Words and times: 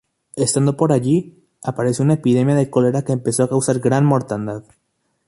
Estando 0.35 0.77
por 0.77 0.93
allí, 0.93 1.37
apareció 1.61 2.03
una 2.03 2.15
epidemia 2.15 2.55
de 2.55 2.71
cólera 2.71 3.03
que 3.03 3.11
empezó 3.11 3.43
a 3.43 3.49
causar 3.49 3.77
gran 3.77 4.03
mortandad. 4.03 4.63